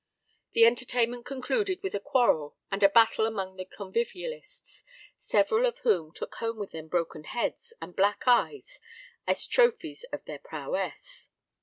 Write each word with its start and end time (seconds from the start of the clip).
The 0.53 0.65
entertainment 0.65 1.27
concluded 1.27 1.83
with 1.83 1.93
a 1.93 1.99
quarrel 1.99 2.55
and 2.71 2.81
battle 2.91 3.27
amongst 3.27 3.57
the 3.57 3.65
convivialists, 3.65 4.83
several 5.19 5.67
of 5.67 5.77
whom 5.85 6.11
took 6.11 6.33
home 6.33 6.57
with 6.57 6.71
them 6.71 6.87
broken 6.87 7.23
heads 7.23 7.71
and 7.79 7.95
black 7.95 8.23
eyes 8.25 8.79
as 9.27 9.45
trophies 9.45 10.03
of 10.05 10.25
their 10.25 10.39
prowess. 10.39 11.29